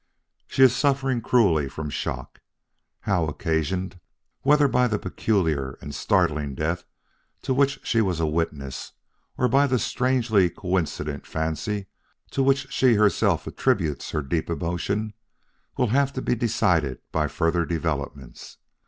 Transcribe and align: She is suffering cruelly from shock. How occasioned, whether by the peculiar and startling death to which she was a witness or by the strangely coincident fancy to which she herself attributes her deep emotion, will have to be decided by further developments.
She 0.47 0.63
is 0.63 0.75
suffering 0.75 1.21
cruelly 1.21 1.69
from 1.69 1.91
shock. 1.91 2.39
How 3.01 3.27
occasioned, 3.27 3.99
whether 4.41 4.67
by 4.67 4.87
the 4.87 4.97
peculiar 4.97 5.77
and 5.79 5.93
startling 5.93 6.55
death 6.55 6.85
to 7.43 7.53
which 7.53 7.79
she 7.83 8.01
was 8.01 8.19
a 8.19 8.25
witness 8.25 8.93
or 9.37 9.47
by 9.47 9.67
the 9.67 9.77
strangely 9.77 10.49
coincident 10.49 11.27
fancy 11.27 11.85
to 12.31 12.41
which 12.41 12.73
she 12.73 12.95
herself 12.95 13.45
attributes 13.45 14.09
her 14.09 14.23
deep 14.23 14.49
emotion, 14.49 15.13
will 15.77 15.89
have 15.89 16.11
to 16.13 16.21
be 16.23 16.33
decided 16.33 16.97
by 17.11 17.27
further 17.27 17.63
developments. 17.63 18.57